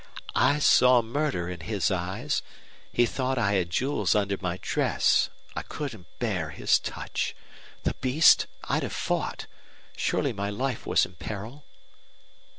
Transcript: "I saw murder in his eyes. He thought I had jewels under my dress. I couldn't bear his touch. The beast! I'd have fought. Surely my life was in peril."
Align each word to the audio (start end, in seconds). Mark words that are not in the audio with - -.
"I 0.33 0.57
saw 0.57 1.03
murder 1.03 1.47
in 1.47 1.59
his 1.59 1.91
eyes. 1.91 2.41
He 2.91 3.05
thought 3.05 3.37
I 3.37 3.53
had 3.53 3.69
jewels 3.69 4.15
under 4.15 4.35
my 4.41 4.57
dress. 4.59 5.29
I 5.55 5.61
couldn't 5.61 6.07
bear 6.17 6.49
his 6.49 6.79
touch. 6.79 7.35
The 7.83 7.93
beast! 8.01 8.47
I'd 8.63 8.81
have 8.81 8.93
fought. 8.93 9.45
Surely 9.95 10.33
my 10.33 10.49
life 10.49 10.87
was 10.87 11.05
in 11.05 11.13
peril." 11.17 11.65